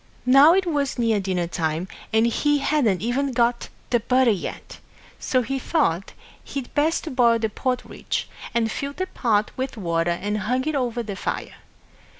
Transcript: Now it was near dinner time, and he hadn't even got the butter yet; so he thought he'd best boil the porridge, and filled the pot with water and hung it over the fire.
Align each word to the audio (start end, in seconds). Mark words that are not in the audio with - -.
Now 0.25 0.55
it 0.55 0.65
was 0.65 0.97
near 0.97 1.19
dinner 1.19 1.45
time, 1.45 1.87
and 2.11 2.25
he 2.25 2.57
hadn't 2.57 3.03
even 3.03 3.33
got 3.33 3.69
the 3.91 3.99
butter 3.99 4.31
yet; 4.31 4.79
so 5.19 5.43
he 5.43 5.59
thought 5.59 6.13
he'd 6.43 6.73
best 6.73 7.15
boil 7.15 7.37
the 7.37 7.49
porridge, 7.49 8.27
and 8.51 8.71
filled 8.71 8.97
the 8.97 9.05
pot 9.05 9.51
with 9.55 9.77
water 9.77 10.09
and 10.09 10.39
hung 10.39 10.67
it 10.67 10.73
over 10.73 11.03
the 11.03 11.15
fire. 11.15 11.53